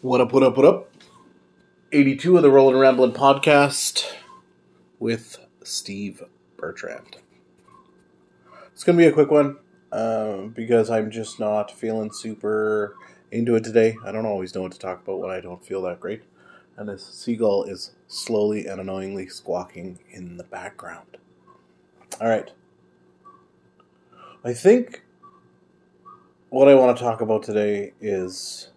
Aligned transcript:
What 0.00 0.20
up, 0.20 0.32
what 0.32 0.44
up, 0.44 0.56
what 0.56 0.64
up? 0.64 0.92
82 1.90 2.36
of 2.36 2.44
the 2.44 2.52
Rollin' 2.52 2.76
Ramblin' 2.76 3.14
podcast 3.14 4.06
with 5.00 5.44
Steve 5.64 6.22
Bertrand. 6.56 7.16
It's 8.72 8.84
going 8.84 8.96
to 8.96 9.02
be 9.02 9.08
a 9.08 9.12
quick 9.12 9.32
one 9.32 9.56
um, 9.90 10.50
because 10.50 10.88
I'm 10.88 11.10
just 11.10 11.40
not 11.40 11.72
feeling 11.72 12.12
super 12.12 12.94
into 13.32 13.56
it 13.56 13.64
today. 13.64 13.96
I 14.04 14.12
don't 14.12 14.24
always 14.24 14.54
know 14.54 14.62
what 14.62 14.70
to 14.70 14.78
talk 14.78 15.02
about 15.02 15.18
when 15.18 15.32
I 15.32 15.40
don't 15.40 15.66
feel 15.66 15.82
that 15.82 15.98
great. 15.98 16.22
And 16.76 16.88
this 16.88 17.04
seagull 17.04 17.64
is 17.64 17.96
slowly 18.06 18.68
and 18.68 18.80
annoyingly 18.80 19.26
squawking 19.26 19.98
in 20.12 20.36
the 20.36 20.44
background. 20.44 21.16
All 22.20 22.28
right. 22.28 22.52
I 24.44 24.52
think 24.52 25.02
what 26.50 26.68
I 26.68 26.76
want 26.76 26.96
to 26.96 27.02
talk 27.02 27.20
about 27.20 27.42
today 27.42 27.94
is 28.00 28.68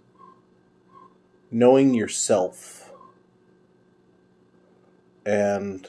knowing 1.51 1.93
yourself. 1.93 2.91
And 5.25 5.87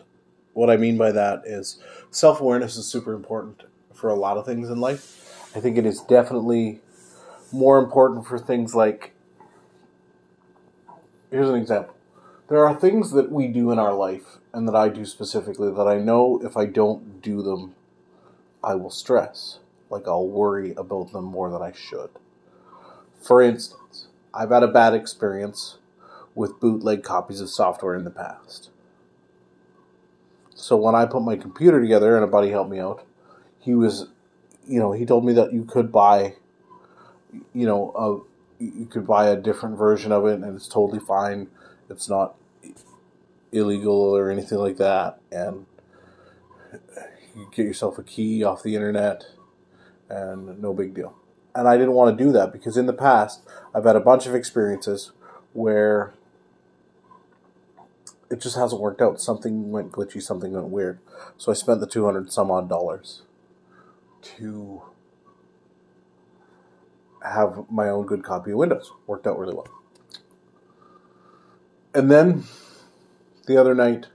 what 0.52 0.69
I 0.69 0.77
mean 0.77 0.98
by 0.98 1.12
that 1.12 1.42
is 1.46 1.78
self 2.10 2.41
awareness 2.41 2.77
is 2.77 2.86
super 2.86 3.14
important 3.14 3.62
for 3.95 4.10
a 4.10 4.14
lot 4.14 4.36
of 4.36 4.45
things 4.45 4.69
in 4.69 4.80
life. 4.80 5.50
I 5.55 5.60
think 5.60 5.78
it 5.78 5.86
is 5.86 6.00
definitely 6.00 6.80
more 7.52 7.78
important 7.78 8.27
for 8.27 8.38
things 8.38 8.74
like 8.74 9.12
here's 11.30 11.48
an 11.48 11.56
example. 11.56 11.94
There 12.48 12.66
are 12.66 12.74
things 12.74 13.12
that 13.12 13.30
we 13.30 13.48
do 13.48 13.70
in 13.70 13.78
our 13.78 13.94
life 13.94 14.38
and 14.52 14.69
that 14.69 14.74
I 14.74 14.88
do 14.88 15.06
specifically 15.06 15.70
that 15.70 15.88
I 15.88 15.98
know 15.98 16.41
if 16.44 16.56
I 16.56 16.66
don't 16.66 17.22
do 17.22 17.41
them, 17.41 17.74
I 18.62 18.74
will 18.74 18.91
stress. 18.91 19.58
Like 19.88 20.06
I'll 20.06 20.28
worry 20.28 20.74
about 20.74 21.12
them 21.12 21.24
more 21.24 21.50
than 21.50 21.62
I 21.62 21.72
should. 21.72 22.10
For 23.22 23.41
instance, 23.41 24.08
I've 24.34 24.50
had 24.50 24.62
a 24.62 24.68
bad 24.68 24.95
experience 24.95 25.78
with 26.34 26.59
bootleg 26.59 27.02
copies 27.02 27.41
of 27.41 27.50
software 27.50 27.94
in 27.94 28.05
the 28.05 28.11
past. 28.11 28.70
So 30.55 30.77
when 30.77 30.94
I 30.94 31.05
put 31.06 31.22
my 31.22 31.36
computer 31.36 31.80
together 31.80 32.14
and 32.14 32.25
a 32.25 32.28
buddy 32.28 32.50
helped 32.50 32.70
me 32.70 32.78
out, 32.78 33.06
he 33.58 33.75
was, 33.75 34.08
you 34.66 34.78
know, 34.78 34.92
he 34.92 35.05
told 35.05 35.25
me 35.25 35.33
that 35.34 35.53
you 35.53 35.64
could 35.64 35.92
buy, 35.92 36.36
you 37.53 37.66
know, 37.66 37.92
a, 38.60 38.64
you 38.64 38.86
could 38.86 39.06
buy 39.06 39.28
a 39.28 39.36
different 39.36 39.77
version 39.77 40.12
of 40.12 40.25
it 40.27 40.41
and 40.41 40.56
it's 40.56 40.69
totally 40.69 41.00
fine. 41.00 41.48
It's 41.91 42.08
not 42.08 42.36
illegal 43.50 44.16
or 44.16 44.30
anything 44.30 44.58
like 44.58 44.78
that. 44.78 45.19
And 45.30 45.66
you 47.36 47.50
get 47.55 47.66
yourself 47.66 47.98
a 47.98 48.03
key 48.03 48.44
off 48.44 48.62
the 48.62 48.75
internet 48.75 49.25
and 50.08 50.60
no 50.60 50.72
big 50.72 50.94
deal 50.94 51.22
and 51.55 51.69
I 51.69 51.77
didn't 51.77 51.92
want 51.92 52.17
to 52.17 52.25
do 52.25 52.33
that 52.33 52.53
because 52.53 52.77
in 52.77 52.86
the 52.86 52.92
past 52.92 53.42
I've 53.75 53.84
had 53.84 53.97
a 53.97 54.00
bunch 54.00 54.27
of 54.27 54.34
experiences 54.34 55.12
where 55.53 56.14
it 58.31 58.41
just 58.41 58.56
hasn't 58.56 58.81
worked 58.81 59.03
out. 59.03 59.20
Something 59.20 59.70
went 59.70 59.92
glitchy, 59.92 60.22
something 60.22 60.53
went 60.53 60.69
weird. 60.69 60.98
So 61.36 61.53
I 61.53 61.55
spent 61.55 61.81
the 61.81 61.86
200 61.86 62.33
some 62.33 62.50
odd 62.50 62.69
dollars 62.69 63.22
to 64.22 64.83
have 67.22 67.66
my 67.70 67.89
own 67.89 68.06
good 68.06 68.25
copy 68.25 68.53
of 68.53 68.56
Windows. 68.56 68.91
Worked 69.06 69.27
out 69.27 69.39
really 69.39 69.55
well. 69.55 69.69
And 71.94 72.11
then 72.11 72.44
the 73.47 73.59
other 73.59 73.75
night, 73.75 74.06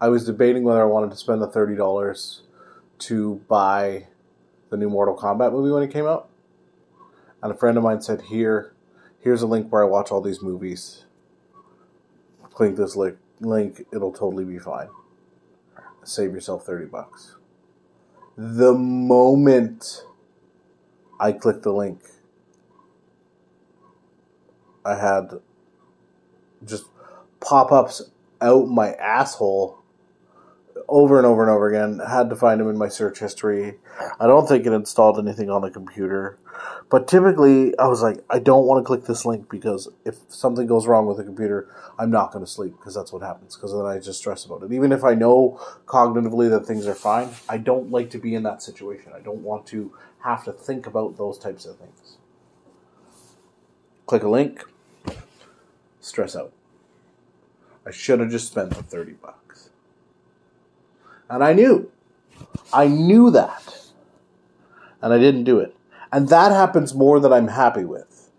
I 0.00 0.08
was 0.08 0.24
debating 0.24 0.62
whether 0.62 0.80
I 0.80 0.86
wanted 0.86 1.10
to 1.10 1.16
spend 1.16 1.42
the 1.42 1.48
$30 1.48 2.40
to 2.98 3.34
buy 3.48 4.06
the 4.70 4.76
new 4.76 4.88
Mortal 4.88 5.16
Kombat 5.16 5.52
movie 5.52 5.72
when 5.72 5.82
it 5.82 5.92
came 5.92 6.06
out 6.06 6.29
and 7.42 7.52
a 7.52 7.54
friend 7.54 7.76
of 7.76 7.84
mine 7.84 8.00
said, 8.00 8.22
"Here, 8.22 8.74
here's 9.20 9.42
a 9.42 9.46
link 9.46 9.70
where 9.70 9.82
I 9.82 9.86
watch 9.86 10.10
all 10.10 10.20
these 10.20 10.42
movies. 10.42 11.04
Click 12.52 12.76
this 12.76 12.96
link. 12.96 13.18
Link. 13.40 13.86
It'll 13.92 14.12
totally 14.12 14.44
be 14.44 14.58
fine. 14.58 14.88
Save 16.04 16.32
yourself 16.32 16.64
thirty 16.64 16.86
bucks." 16.86 17.36
The 18.36 18.74
moment 18.74 20.04
I 21.18 21.32
clicked 21.32 21.62
the 21.62 21.72
link, 21.72 22.00
I 24.84 24.94
had 24.94 25.40
just 26.64 26.84
pop 27.40 27.72
ups 27.72 28.10
out 28.40 28.68
my 28.68 28.92
asshole 28.94 29.79
over 30.90 31.16
and 31.16 31.26
over 31.26 31.42
and 31.42 31.50
over 31.50 31.68
again. 31.68 32.00
Had 32.06 32.28
to 32.30 32.36
find 32.36 32.60
them 32.60 32.68
in 32.68 32.76
my 32.76 32.88
search 32.88 33.20
history. 33.20 33.76
I 34.18 34.26
don't 34.26 34.46
think 34.46 34.66
it 34.66 34.72
installed 34.72 35.18
anything 35.18 35.48
on 35.48 35.62
the 35.62 35.70
computer. 35.70 36.38
But 36.90 37.06
typically, 37.08 37.78
I 37.78 37.86
was 37.86 38.02
like, 38.02 38.18
I 38.28 38.40
don't 38.40 38.66
want 38.66 38.82
to 38.82 38.86
click 38.86 39.04
this 39.04 39.24
link 39.24 39.48
because 39.48 39.88
if 40.04 40.16
something 40.28 40.66
goes 40.66 40.86
wrong 40.86 41.06
with 41.06 41.16
the 41.16 41.24
computer, 41.24 41.72
I'm 41.98 42.10
not 42.10 42.32
going 42.32 42.44
to 42.44 42.50
sleep 42.50 42.74
because 42.76 42.94
that's 42.94 43.12
what 43.12 43.22
happens. 43.22 43.56
Because 43.56 43.72
then 43.72 43.86
I 43.86 43.98
just 43.98 44.18
stress 44.18 44.44
about 44.44 44.64
it. 44.64 44.72
Even 44.72 44.92
if 44.92 45.04
I 45.04 45.14
know 45.14 45.60
cognitively 45.86 46.50
that 46.50 46.66
things 46.66 46.86
are 46.86 46.94
fine, 46.94 47.30
I 47.48 47.58
don't 47.58 47.90
like 47.90 48.10
to 48.10 48.18
be 48.18 48.34
in 48.34 48.42
that 48.42 48.62
situation. 48.62 49.12
I 49.14 49.20
don't 49.20 49.42
want 49.42 49.66
to 49.68 49.92
have 50.24 50.44
to 50.44 50.52
think 50.52 50.86
about 50.86 51.16
those 51.16 51.38
types 51.38 51.64
of 51.64 51.78
things. 51.78 52.16
Click 54.06 54.24
a 54.24 54.28
link, 54.28 54.64
stress 56.00 56.34
out. 56.34 56.52
I 57.86 57.92
should 57.92 58.20
have 58.20 58.30
just 58.30 58.48
spent 58.48 58.70
the 58.70 58.82
30 58.82 59.12
bucks. 59.12 59.39
And 61.30 61.44
I 61.44 61.52
knew. 61.52 61.90
I 62.72 62.88
knew 62.88 63.30
that. 63.30 63.86
And 65.00 65.14
I 65.14 65.18
didn't 65.18 65.44
do 65.44 65.60
it. 65.60 65.74
And 66.12 66.28
that 66.28 66.50
happens 66.50 66.92
more 66.92 67.20
than 67.20 67.32
I'm 67.32 67.48
happy 67.48 67.84
with. 67.84 68.30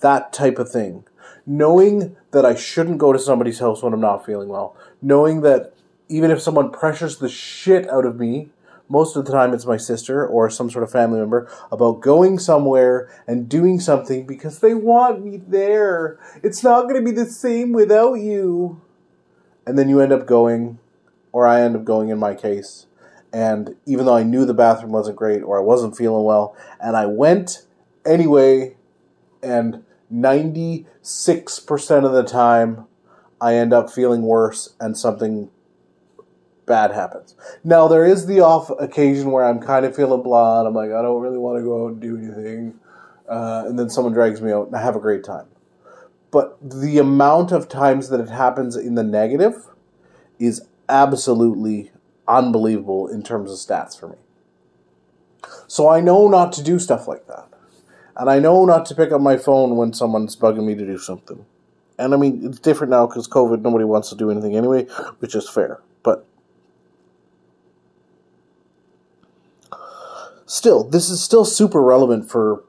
That 0.00 0.32
type 0.32 0.58
of 0.58 0.70
thing. 0.70 1.04
Knowing 1.44 2.16
that 2.30 2.46
I 2.46 2.54
shouldn't 2.54 2.98
go 2.98 3.12
to 3.12 3.18
somebody's 3.18 3.58
house 3.58 3.82
when 3.82 3.92
I'm 3.92 4.00
not 4.00 4.24
feeling 4.24 4.48
well. 4.48 4.76
Knowing 5.02 5.40
that 5.42 5.74
even 6.08 6.30
if 6.30 6.40
someone 6.40 6.70
pressures 6.70 7.18
the 7.18 7.28
shit 7.28 7.88
out 7.90 8.06
of 8.06 8.18
me, 8.18 8.50
most 8.88 9.16
of 9.16 9.24
the 9.24 9.32
time 9.32 9.52
it's 9.52 9.66
my 9.66 9.76
sister 9.76 10.24
or 10.24 10.48
some 10.48 10.70
sort 10.70 10.84
of 10.84 10.92
family 10.92 11.18
member, 11.18 11.50
about 11.72 12.00
going 12.00 12.38
somewhere 12.38 13.10
and 13.26 13.48
doing 13.48 13.80
something 13.80 14.24
because 14.24 14.60
they 14.60 14.74
want 14.74 15.24
me 15.24 15.36
there. 15.36 16.18
It's 16.44 16.62
not 16.62 16.82
going 16.82 16.94
to 16.94 17.02
be 17.02 17.10
the 17.10 17.26
same 17.26 17.72
without 17.72 18.14
you. 18.14 18.80
And 19.66 19.76
then 19.76 19.88
you 19.88 20.00
end 20.00 20.12
up 20.12 20.26
going, 20.26 20.78
or 21.36 21.46
I 21.46 21.60
end 21.60 21.76
up 21.76 21.84
going 21.84 22.08
in 22.08 22.18
my 22.18 22.34
case, 22.34 22.86
and 23.30 23.76
even 23.84 24.06
though 24.06 24.16
I 24.16 24.22
knew 24.22 24.46
the 24.46 24.54
bathroom 24.54 24.90
wasn't 24.90 25.18
great 25.18 25.42
or 25.42 25.58
I 25.58 25.60
wasn't 25.60 25.94
feeling 25.94 26.24
well, 26.24 26.56
and 26.80 26.96
I 26.96 27.04
went 27.04 27.66
anyway, 28.06 28.74
and 29.42 29.84
96% 30.10 30.86
of 32.06 32.12
the 32.12 32.22
time, 32.22 32.86
I 33.38 33.54
end 33.54 33.74
up 33.74 33.90
feeling 33.90 34.22
worse 34.22 34.74
and 34.80 34.96
something 34.96 35.50
bad 36.64 36.92
happens. 36.92 37.34
Now, 37.62 37.86
there 37.86 38.06
is 38.06 38.24
the 38.24 38.40
off 38.40 38.70
occasion 38.80 39.30
where 39.30 39.44
I'm 39.44 39.60
kind 39.60 39.84
of 39.84 39.94
feeling 39.94 40.22
blah, 40.22 40.60
and 40.60 40.68
I'm 40.68 40.74
like, 40.74 40.90
I 40.90 41.02
don't 41.02 41.20
really 41.20 41.36
want 41.36 41.58
to 41.58 41.62
go 41.62 41.84
out 41.84 41.92
and 41.92 42.00
do 42.00 42.16
anything. 42.16 42.80
Uh, 43.28 43.64
and 43.66 43.78
then 43.78 43.90
someone 43.90 44.14
drags 44.14 44.40
me 44.40 44.52
out, 44.52 44.68
and 44.68 44.74
I 44.74 44.80
have 44.80 44.96
a 44.96 45.00
great 45.00 45.22
time. 45.22 45.48
But 46.30 46.56
the 46.62 46.96
amount 46.96 47.52
of 47.52 47.68
times 47.68 48.08
that 48.08 48.20
it 48.20 48.30
happens 48.30 48.74
in 48.74 48.94
the 48.94 49.04
negative 49.04 49.66
is 50.38 50.62
absolutely 50.88 51.90
unbelievable 52.28 53.08
in 53.08 53.22
terms 53.22 53.50
of 53.50 53.58
stats 53.58 53.98
for 53.98 54.08
me. 54.08 54.16
So 55.66 55.88
I 55.88 56.00
know 56.00 56.28
not 56.28 56.52
to 56.54 56.62
do 56.62 56.78
stuff 56.78 57.06
like 57.06 57.26
that. 57.26 57.48
And 58.16 58.30
I 58.30 58.38
know 58.38 58.64
not 58.64 58.86
to 58.86 58.94
pick 58.94 59.12
up 59.12 59.20
my 59.20 59.36
phone 59.36 59.76
when 59.76 59.92
someone's 59.92 60.36
bugging 60.36 60.64
me 60.64 60.74
to 60.74 60.86
do 60.86 60.98
something. 60.98 61.44
And 61.98 62.14
I 62.14 62.16
mean, 62.16 62.40
it's 62.44 62.58
different 62.58 62.90
now 62.90 63.06
because 63.06 63.28
COVID, 63.28 63.60
nobody 63.62 63.84
wants 63.84 64.08
to 64.10 64.16
do 64.16 64.30
anything 64.30 64.56
anyway, 64.56 64.84
which 65.18 65.34
is 65.34 65.48
fair. 65.48 65.80
But 66.02 66.26
still, 70.46 70.84
this 70.84 71.10
is 71.10 71.22
still 71.22 71.44
super 71.44 71.82
relevant 71.82 72.30
for 72.30 72.64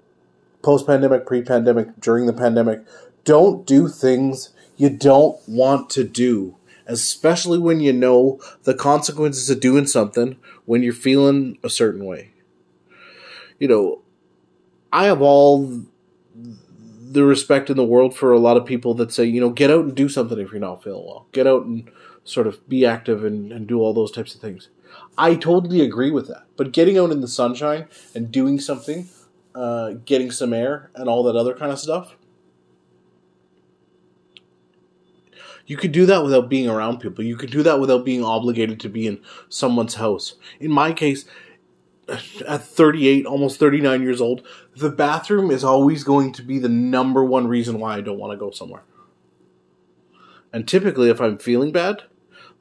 post 0.61 0.85
pandemic, 0.85 1.25
pre 1.25 1.41
pandemic, 1.41 1.99
during 1.99 2.25
the 2.25 2.33
pandemic. 2.33 2.81
Don't 3.23 3.65
do 3.65 3.87
things 3.87 4.49
you 4.75 4.89
don't 4.89 5.37
want 5.47 5.89
to 5.91 6.03
do 6.03 6.56
especially 6.87 7.59
when 7.59 7.79
you 7.79 7.93
know 7.93 8.39
the 8.63 8.73
consequences 8.73 9.49
of 9.49 9.59
doing 9.59 9.85
something 9.85 10.37
when 10.65 10.81
you're 10.81 10.93
feeling 10.93 11.57
a 11.63 11.69
certain 11.69 12.05
way. 12.05 12.31
You 13.59 13.67
know, 13.67 14.01
I 14.91 15.05
have 15.05 15.21
all 15.21 15.83
the 16.33 17.23
respect 17.23 17.69
in 17.69 17.77
the 17.77 17.85
world 17.85 18.15
for 18.15 18.31
a 18.31 18.39
lot 18.39 18.57
of 18.57 18.65
people 18.65 18.93
that 18.95 19.11
say, 19.11 19.25
you 19.25 19.39
know, 19.39 19.49
get 19.49 19.71
out 19.71 19.85
and 19.85 19.95
do 19.95 20.09
something 20.09 20.39
if 20.39 20.51
you're 20.51 20.59
not 20.59 20.83
feeling 20.83 21.05
well. 21.05 21.27
Get 21.31 21.47
out 21.47 21.65
and 21.65 21.89
sort 22.23 22.47
of 22.47 22.67
be 22.67 22.85
active 22.85 23.23
and, 23.23 23.51
and 23.51 23.67
do 23.67 23.79
all 23.79 23.93
those 23.93 24.11
types 24.11 24.35
of 24.35 24.41
things. 24.41 24.69
I 25.17 25.35
totally 25.35 25.81
agree 25.81 26.11
with 26.11 26.27
that. 26.27 26.45
But 26.55 26.71
getting 26.71 26.97
out 26.97 27.11
in 27.11 27.21
the 27.21 27.27
sunshine 27.27 27.87
and 28.13 28.31
doing 28.31 28.59
something, 28.59 29.09
uh, 29.55 29.93
getting 30.05 30.31
some 30.31 30.53
air 30.53 30.91
and 30.95 31.09
all 31.09 31.23
that 31.23 31.35
other 31.35 31.53
kind 31.53 31.71
of 31.71 31.79
stuff, 31.79 32.15
You 35.67 35.75
could 35.77 35.91
do 35.91 36.05
that 36.05 36.23
without 36.23 36.49
being 36.49 36.69
around 36.69 36.99
people. 36.99 37.23
You 37.23 37.35
could 37.35 37.51
do 37.51 37.61
that 37.63 37.79
without 37.79 38.05
being 38.05 38.23
obligated 38.23 38.79
to 38.79 38.89
be 38.89 39.05
in 39.05 39.19
someone's 39.49 39.95
house. 39.95 40.35
In 40.59 40.71
my 40.71 40.93
case, 40.93 41.25
at 42.47 42.63
38, 42.63 43.25
almost 43.25 43.59
39 43.59 44.01
years 44.01 44.21
old, 44.21 44.47
the 44.75 44.89
bathroom 44.89 45.51
is 45.51 45.65
always 45.65 46.05
going 46.05 46.31
to 46.31 46.41
be 46.41 46.57
the 46.57 46.69
number 46.69 47.23
one 47.23 47.47
reason 47.47 47.79
why 47.79 47.95
I 47.95 48.01
don't 48.01 48.17
want 48.17 48.31
to 48.31 48.37
go 48.37 48.49
somewhere. 48.49 48.83
And 50.53 50.65
typically, 50.65 51.09
if 51.09 51.19
I'm 51.19 51.37
feeling 51.37 51.73
bad, 51.73 52.03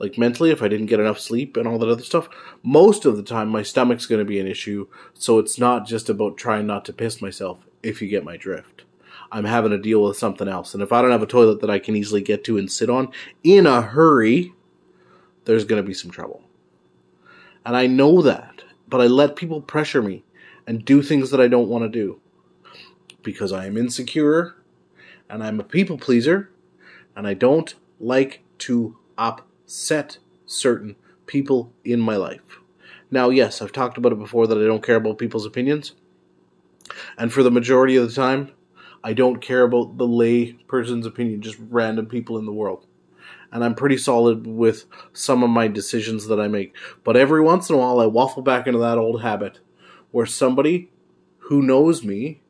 like 0.00 0.18
mentally, 0.18 0.50
if 0.50 0.60
I 0.60 0.68
didn't 0.68 0.86
get 0.86 1.00
enough 1.00 1.20
sleep 1.20 1.56
and 1.56 1.68
all 1.68 1.78
that 1.78 1.88
other 1.88 2.02
stuff, 2.02 2.28
most 2.64 3.04
of 3.04 3.16
the 3.16 3.22
time 3.22 3.48
my 3.48 3.62
stomach's 3.62 4.06
going 4.06 4.18
to 4.18 4.24
be 4.24 4.40
an 4.40 4.48
issue. 4.48 4.88
So 5.14 5.38
it's 5.38 5.58
not 5.58 5.86
just 5.86 6.08
about 6.08 6.36
trying 6.36 6.66
not 6.66 6.84
to 6.86 6.92
piss 6.92 7.22
myself, 7.22 7.66
if 7.84 8.02
you 8.02 8.08
get 8.08 8.24
my 8.24 8.36
drift. 8.36 8.82
I'm 9.32 9.44
having 9.44 9.70
to 9.70 9.78
deal 9.78 10.02
with 10.02 10.16
something 10.16 10.48
else. 10.48 10.74
And 10.74 10.82
if 10.82 10.92
I 10.92 11.02
don't 11.02 11.10
have 11.10 11.22
a 11.22 11.26
toilet 11.26 11.60
that 11.60 11.70
I 11.70 11.78
can 11.78 11.96
easily 11.96 12.20
get 12.20 12.44
to 12.44 12.58
and 12.58 12.70
sit 12.70 12.90
on 12.90 13.10
in 13.42 13.66
a 13.66 13.82
hurry, 13.82 14.52
there's 15.44 15.64
going 15.64 15.82
to 15.82 15.86
be 15.86 15.94
some 15.94 16.10
trouble. 16.10 16.42
And 17.64 17.76
I 17.76 17.86
know 17.86 18.22
that, 18.22 18.62
but 18.88 19.00
I 19.00 19.06
let 19.06 19.36
people 19.36 19.60
pressure 19.60 20.02
me 20.02 20.24
and 20.66 20.84
do 20.84 21.02
things 21.02 21.30
that 21.30 21.40
I 21.40 21.48
don't 21.48 21.68
want 21.68 21.84
to 21.84 21.88
do 21.88 22.20
because 23.22 23.52
I 23.52 23.66
am 23.66 23.76
insecure 23.76 24.56
and 25.28 25.42
I'm 25.42 25.58
a 25.58 25.64
people 25.64 25.98
pleaser 25.98 26.50
and 27.16 27.26
I 27.26 27.34
don't 27.34 27.74
like 27.98 28.42
to 28.58 28.96
upset 29.18 30.18
certain 30.46 30.96
people 31.26 31.72
in 31.84 32.00
my 32.00 32.16
life. 32.16 32.60
Now, 33.10 33.30
yes, 33.30 33.62
I've 33.62 33.72
talked 33.72 33.98
about 33.98 34.12
it 34.12 34.18
before 34.18 34.46
that 34.46 34.58
I 34.58 34.66
don't 34.66 34.82
care 34.82 34.96
about 34.96 35.18
people's 35.18 35.46
opinions. 35.46 35.92
And 37.18 37.32
for 37.32 37.42
the 37.42 37.50
majority 37.50 37.96
of 37.96 38.08
the 38.08 38.14
time, 38.14 38.52
I 39.06 39.12
don't 39.12 39.40
care 39.40 39.62
about 39.62 39.98
the 39.98 40.06
lay 40.06 40.54
person's 40.66 41.06
opinion, 41.06 41.40
just 41.40 41.58
random 41.70 42.06
people 42.06 42.38
in 42.38 42.44
the 42.44 42.52
world. 42.52 42.86
And 43.52 43.62
I'm 43.62 43.76
pretty 43.76 43.98
solid 43.98 44.48
with 44.48 44.86
some 45.12 45.44
of 45.44 45.50
my 45.50 45.68
decisions 45.68 46.26
that 46.26 46.40
I 46.40 46.48
make. 46.48 46.74
But 47.04 47.16
every 47.16 47.40
once 47.40 47.70
in 47.70 47.76
a 47.76 47.78
while, 47.78 48.00
I 48.00 48.06
waffle 48.06 48.42
back 48.42 48.66
into 48.66 48.80
that 48.80 48.98
old 48.98 49.22
habit 49.22 49.60
where 50.10 50.26
somebody 50.26 50.90
who 51.38 51.62
knows 51.62 52.02
me 52.02 52.42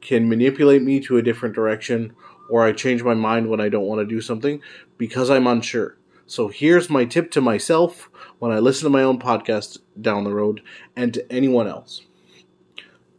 can 0.00 0.28
manipulate 0.28 0.82
me 0.82 0.98
to 0.98 1.16
a 1.16 1.22
different 1.22 1.54
direction, 1.54 2.12
or 2.50 2.64
I 2.64 2.72
change 2.72 3.04
my 3.04 3.14
mind 3.14 3.48
when 3.48 3.60
I 3.60 3.68
don't 3.68 3.86
want 3.86 4.00
to 4.00 4.14
do 4.14 4.20
something 4.20 4.60
because 4.98 5.30
I'm 5.30 5.46
unsure. 5.46 5.96
So 6.26 6.48
here's 6.48 6.90
my 6.90 7.04
tip 7.04 7.30
to 7.30 7.40
myself 7.40 8.10
when 8.40 8.50
I 8.50 8.58
listen 8.58 8.82
to 8.82 8.90
my 8.90 9.04
own 9.04 9.20
podcast 9.20 9.78
down 10.00 10.24
the 10.24 10.34
road 10.34 10.60
and 10.96 11.14
to 11.14 11.32
anyone 11.32 11.68
else. 11.68 12.04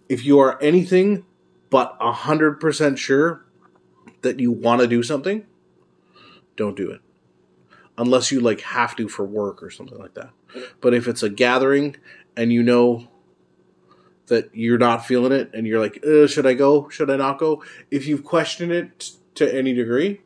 If 0.09 0.25
you 0.25 0.39
are 0.39 0.61
anything 0.61 1.25
but 1.71 1.99
100% 1.99 2.97
sure 2.97 3.45
that 4.21 4.39
you 4.39 4.51
want 4.51 4.81
to 4.81 4.87
do 4.87 5.01
something, 5.01 5.47
don't 6.55 6.77
do 6.77 6.91
it. 6.91 7.01
Unless 7.97 8.31
you 8.31 8.39
like 8.39 8.61
have 8.61 8.95
to 8.97 9.07
for 9.07 9.25
work 9.25 9.63
or 9.63 9.71
something 9.71 9.97
like 9.97 10.13
that. 10.13 10.29
But 10.79 10.93
if 10.93 11.07
it's 11.07 11.23
a 11.23 11.29
gathering 11.29 11.95
and 12.37 12.53
you 12.53 12.61
know 12.61 13.07
that 14.27 14.49
you're 14.53 14.77
not 14.77 15.05
feeling 15.05 15.31
it 15.31 15.49
and 15.53 15.65
you're 15.65 15.79
like, 15.79 16.03
should 16.29 16.45
I 16.45 16.53
go? 16.53 16.89
Should 16.89 17.09
I 17.09 17.15
not 17.17 17.39
go? 17.39 17.63
If 17.89 18.05
you've 18.05 18.23
questioned 18.23 18.71
it 18.71 19.11
to 19.35 19.53
any 19.53 19.73
degree, 19.73 20.21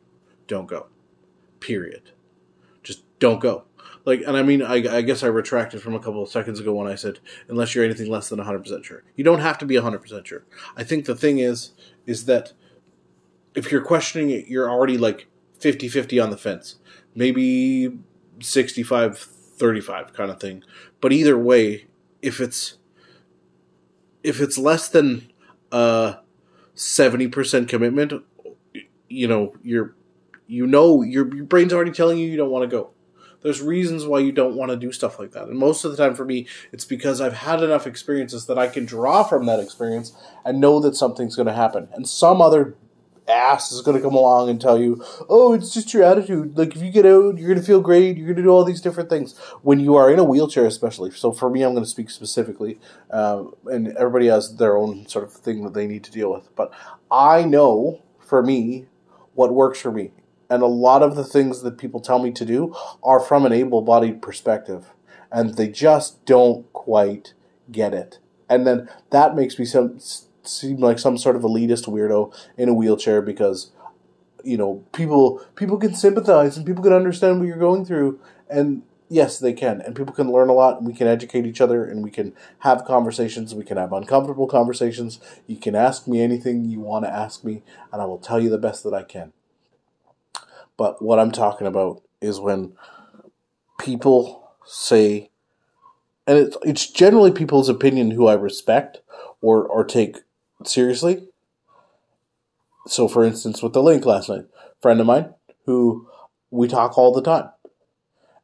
don't 0.46 0.66
go. 0.66 0.86
Period. 1.60 2.10
Just 2.82 3.02
don't 3.18 3.40
go. 3.40 3.64
Like, 4.04 4.22
and 4.26 4.36
I 4.36 4.42
mean, 4.42 4.62
I, 4.62 4.74
I 4.96 5.02
guess 5.02 5.22
I 5.22 5.26
retracted 5.26 5.82
from 5.82 5.94
a 5.94 5.98
couple 5.98 6.22
of 6.22 6.28
seconds 6.28 6.60
ago 6.60 6.72
when 6.72 6.86
I 6.86 6.94
said, 6.94 7.18
unless 7.48 7.74
you're 7.74 7.84
anything 7.84 8.08
less 8.08 8.28
than 8.28 8.38
100% 8.38 8.84
sure. 8.84 9.02
You 9.16 9.24
don't 9.24 9.40
have 9.40 9.58
to 9.58 9.66
be 9.66 9.74
100% 9.74 10.26
sure. 10.26 10.44
I 10.76 10.84
think 10.84 11.06
the 11.06 11.16
thing 11.16 11.38
is, 11.38 11.72
is 12.06 12.26
that 12.26 12.52
if 13.54 13.72
you're 13.72 13.82
questioning 13.82 14.30
it, 14.30 14.46
you're 14.46 14.70
already 14.70 14.96
like 14.96 15.26
50 15.58 15.88
50 15.88 16.20
on 16.20 16.30
the 16.30 16.36
fence. 16.36 16.76
Maybe 17.14 17.98
65 18.40 19.18
35 19.18 20.12
kind 20.12 20.30
of 20.30 20.38
thing. 20.38 20.62
But 21.00 21.12
either 21.12 21.38
way, 21.38 21.86
if 22.22 22.40
it's 22.40 22.76
if 24.22 24.40
it's 24.40 24.58
less 24.58 24.88
than 24.88 25.30
a 25.72 26.18
70% 26.74 27.68
commitment, 27.68 28.24
you 29.08 29.28
know, 29.28 29.54
you're 29.62 29.94
you 30.46 30.66
know 30.66 31.02
your 31.02 31.34
your 31.34 31.44
brain's 31.44 31.72
already 31.72 31.90
telling 31.90 32.18
you 32.18 32.28
you 32.28 32.36
don't 32.36 32.50
want 32.50 32.68
to 32.68 32.76
go. 32.76 32.90
There's 33.46 33.62
reasons 33.62 34.04
why 34.04 34.18
you 34.18 34.32
don't 34.32 34.56
want 34.56 34.72
to 34.72 34.76
do 34.76 34.90
stuff 34.90 35.20
like 35.20 35.30
that. 35.30 35.46
And 35.46 35.56
most 35.56 35.84
of 35.84 35.92
the 35.92 35.96
time 35.96 36.16
for 36.16 36.24
me, 36.24 36.48
it's 36.72 36.84
because 36.84 37.20
I've 37.20 37.32
had 37.32 37.62
enough 37.62 37.86
experiences 37.86 38.46
that 38.46 38.58
I 38.58 38.66
can 38.66 38.86
draw 38.86 39.22
from 39.22 39.46
that 39.46 39.60
experience 39.60 40.12
and 40.44 40.60
know 40.60 40.80
that 40.80 40.96
something's 40.96 41.36
going 41.36 41.46
to 41.46 41.52
happen. 41.52 41.86
And 41.92 42.08
some 42.08 42.42
other 42.42 42.74
ass 43.28 43.70
is 43.70 43.82
going 43.82 43.96
to 43.96 44.02
come 44.02 44.16
along 44.16 44.50
and 44.50 44.60
tell 44.60 44.80
you, 44.80 45.00
oh, 45.28 45.52
it's 45.52 45.72
just 45.72 45.94
your 45.94 46.02
attitude. 46.02 46.58
Like, 46.58 46.74
if 46.74 46.82
you 46.82 46.90
get 46.90 47.06
out, 47.06 47.38
you're 47.38 47.46
going 47.46 47.60
to 47.60 47.64
feel 47.64 47.80
great. 47.80 48.16
You're 48.16 48.26
going 48.26 48.38
to 48.38 48.42
do 48.42 48.48
all 48.48 48.64
these 48.64 48.80
different 48.80 49.10
things. 49.10 49.38
When 49.62 49.78
you 49.78 49.94
are 49.94 50.10
in 50.10 50.18
a 50.18 50.24
wheelchair, 50.24 50.66
especially. 50.66 51.12
So, 51.12 51.30
for 51.30 51.48
me, 51.48 51.62
I'm 51.62 51.70
going 51.70 51.84
to 51.84 51.88
speak 51.88 52.10
specifically. 52.10 52.80
Um, 53.12 53.54
and 53.66 53.96
everybody 53.96 54.26
has 54.26 54.56
their 54.56 54.76
own 54.76 55.06
sort 55.06 55.24
of 55.24 55.32
thing 55.32 55.62
that 55.62 55.74
they 55.74 55.86
need 55.86 56.02
to 56.02 56.10
deal 56.10 56.32
with. 56.32 56.52
But 56.56 56.72
I 57.12 57.44
know, 57.44 58.02
for 58.18 58.42
me, 58.42 58.86
what 59.34 59.54
works 59.54 59.80
for 59.80 59.92
me. 59.92 60.10
And 60.48 60.62
a 60.62 60.66
lot 60.66 61.02
of 61.02 61.16
the 61.16 61.24
things 61.24 61.62
that 61.62 61.78
people 61.78 62.00
tell 62.00 62.18
me 62.18 62.30
to 62.32 62.44
do 62.44 62.74
are 63.02 63.20
from 63.20 63.44
an 63.44 63.52
able 63.52 63.82
bodied 63.82 64.22
perspective. 64.22 64.92
And 65.30 65.54
they 65.56 65.68
just 65.68 66.24
don't 66.24 66.72
quite 66.72 67.34
get 67.70 67.92
it. 67.92 68.18
And 68.48 68.66
then 68.66 68.88
that 69.10 69.34
makes 69.34 69.58
me 69.58 69.64
some 69.64 69.98
seem 70.44 70.78
like 70.78 70.98
some 71.00 71.18
sort 71.18 71.34
of 71.34 71.42
elitist 71.42 71.86
weirdo 71.88 72.32
in 72.56 72.68
a 72.68 72.74
wheelchair 72.74 73.20
because 73.20 73.72
you 74.44 74.56
know 74.56 74.84
people 74.92 75.44
people 75.56 75.76
can 75.76 75.92
sympathize 75.92 76.56
and 76.56 76.64
people 76.64 76.84
can 76.84 76.92
understand 76.92 77.40
what 77.40 77.48
you're 77.48 77.58
going 77.58 77.84
through. 77.84 78.20
And 78.48 78.82
yes 79.08 79.40
they 79.40 79.52
can. 79.52 79.80
And 79.80 79.96
people 79.96 80.14
can 80.14 80.30
learn 80.30 80.48
a 80.48 80.52
lot 80.52 80.78
and 80.78 80.86
we 80.86 80.94
can 80.94 81.08
educate 81.08 81.44
each 81.44 81.60
other 81.60 81.84
and 81.84 82.04
we 82.04 82.10
can 82.12 82.32
have 82.60 82.84
conversations. 82.84 83.52
We 83.52 83.64
can 83.64 83.76
have 83.76 83.92
uncomfortable 83.92 84.46
conversations. 84.46 85.18
You 85.48 85.56
can 85.56 85.74
ask 85.74 86.06
me 86.06 86.20
anything 86.20 86.64
you 86.64 86.78
want 86.78 87.04
to 87.04 87.10
ask 87.12 87.42
me 87.42 87.62
and 87.92 88.00
i 88.00 88.04
will 88.04 88.18
tell 88.18 88.40
you 88.40 88.48
the 88.48 88.58
best 88.58 88.84
that 88.84 88.94
i 88.94 89.02
can 89.02 89.32
but 90.76 91.02
what 91.02 91.18
i'm 91.18 91.32
talking 91.32 91.66
about 91.66 92.02
is 92.20 92.40
when 92.40 92.72
people 93.78 94.50
say 94.64 95.30
and 96.26 96.38
it's, 96.38 96.56
it's 96.62 96.90
generally 96.90 97.30
people's 97.30 97.68
opinion 97.68 98.12
who 98.12 98.26
i 98.26 98.34
respect 98.34 98.98
or, 99.40 99.64
or 99.64 99.84
take 99.84 100.18
seriously. 100.64 101.28
So, 102.86 103.08
for 103.08 103.24
instance, 103.24 103.62
with 103.62 103.72
the 103.72 103.82
link 103.82 104.04
last 104.04 104.28
night, 104.28 104.46
friend 104.80 105.00
of 105.00 105.06
mine 105.06 105.34
who 105.64 106.08
we 106.50 106.68
talk 106.68 106.96
all 106.96 107.12
the 107.12 107.22
time, 107.22 107.50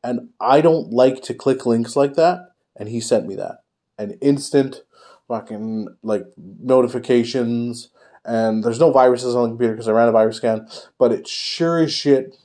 and 0.03 0.31
I 0.41 0.61
don't 0.61 0.93
like 0.93 1.23
to 1.23 1.35
click 1.35 1.65
links 1.65 1.95
like 1.95 2.15
that, 2.15 2.51
and 2.77 2.89
he 2.89 3.01
sent 3.01 3.27
me 3.27 3.37
that, 3.37 3.63
and 3.97 4.19
instant 4.21 4.83
fucking 5.29 5.89
like 6.03 6.27
notifications, 6.37 7.89
and 8.25 8.63
there's 8.63 8.81
no 8.81 8.91
viruses 8.91 9.35
on 9.35 9.43
the 9.45 9.49
computer 9.51 9.75
because 9.75 9.89
I 9.89 9.93
ran 9.93 10.09
a 10.09 10.13
virus 10.13 10.37
scan, 10.37 10.69
but 10.99 11.13
it 11.13 11.27
sure 11.27 11.79
as 11.79 11.93
shit 11.93 12.37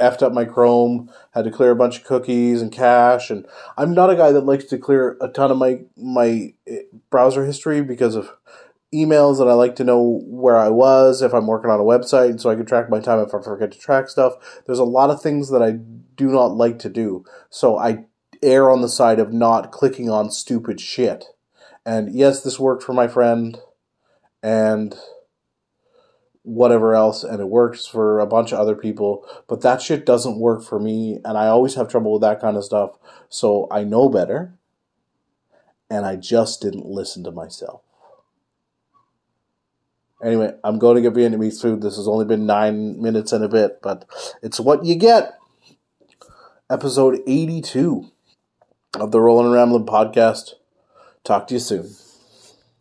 effed 0.00 0.22
up 0.22 0.32
my 0.32 0.44
Chrome, 0.44 1.10
had 1.32 1.44
to 1.44 1.50
clear 1.50 1.72
a 1.72 1.76
bunch 1.76 1.98
of 1.98 2.04
cookies 2.04 2.62
and 2.62 2.70
cache, 2.70 3.30
and 3.30 3.46
I'm 3.76 3.92
not 3.92 4.10
a 4.10 4.16
guy 4.16 4.32
that 4.32 4.46
likes 4.46 4.64
to 4.66 4.78
clear 4.78 5.16
a 5.20 5.28
ton 5.28 5.50
of 5.50 5.58
my 5.58 5.80
my 5.96 6.54
eh, 6.66 6.82
browser 7.10 7.44
history 7.44 7.82
because 7.82 8.14
of 8.14 8.30
emails 8.94 9.38
that 9.38 9.48
I 9.48 9.52
like 9.52 9.76
to 9.76 9.84
know 9.84 10.22
where 10.24 10.56
I 10.56 10.68
was 10.68 11.20
if 11.20 11.34
I'm 11.34 11.46
working 11.46 11.70
on 11.70 11.80
a 11.80 11.84
website 11.84 12.40
so 12.40 12.48
I 12.48 12.54
can 12.54 12.64
track 12.64 12.88
my 12.88 13.00
time 13.00 13.20
if 13.20 13.34
I 13.34 13.42
forget 13.42 13.72
to 13.72 13.78
track 13.78 14.08
stuff. 14.08 14.34
There's 14.66 14.78
a 14.78 14.84
lot 14.84 15.10
of 15.10 15.20
things 15.20 15.50
that 15.50 15.62
I 15.62 15.72
do 15.72 16.28
not 16.28 16.56
like 16.56 16.78
to 16.80 16.88
do. 16.88 17.24
So 17.50 17.76
I 17.76 18.06
err 18.42 18.70
on 18.70 18.80
the 18.80 18.88
side 18.88 19.18
of 19.18 19.32
not 19.32 19.72
clicking 19.72 20.08
on 20.08 20.30
stupid 20.30 20.80
shit. 20.80 21.26
And 21.84 22.14
yes, 22.14 22.42
this 22.42 22.58
worked 22.58 22.82
for 22.82 22.92
my 22.92 23.08
friend 23.08 23.58
and 24.42 24.96
whatever 26.48 26.94
else 26.94 27.22
and 27.22 27.40
it 27.40 27.48
works 27.48 27.86
for 27.86 28.20
a 28.20 28.26
bunch 28.26 28.52
of 28.52 28.58
other 28.58 28.74
people, 28.74 29.24
but 29.46 29.60
that 29.60 29.82
shit 29.82 30.06
doesn't 30.06 30.38
work 30.38 30.64
for 30.64 30.80
me 30.80 31.20
and 31.24 31.36
I 31.36 31.46
always 31.46 31.74
have 31.74 31.88
trouble 31.88 32.12
with 32.12 32.22
that 32.22 32.40
kind 32.40 32.56
of 32.56 32.64
stuff. 32.64 32.98
So 33.28 33.68
I 33.70 33.84
know 33.84 34.08
better 34.08 34.54
and 35.90 36.06
I 36.06 36.16
just 36.16 36.62
didn't 36.62 36.86
listen 36.86 37.22
to 37.24 37.30
myself. 37.30 37.82
Anyway, 40.24 40.52
I'm 40.64 40.78
going 40.78 40.96
to 40.96 41.02
get 41.02 41.12
Vietnamese 41.12 41.60
food. 41.60 41.82
This 41.82 41.96
has 41.96 42.08
only 42.08 42.24
been 42.24 42.46
nine 42.46 43.00
minutes 43.00 43.32
and 43.32 43.44
a 43.44 43.48
bit, 43.48 43.80
but 43.82 44.06
it's 44.42 44.58
what 44.58 44.84
you 44.84 44.96
get. 44.96 45.34
Episode 46.70 47.20
82 47.26 48.10
of 48.94 49.12
the 49.12 49.20
rolling 49.20 49.46
and 49.46 49.54
Ramblin' 49.54 49.86
podcast. 49.86 50.54
Talk 51.24 51.46
to 51.48 51.54
you 51.54 51.60
soon. 51.60 52.07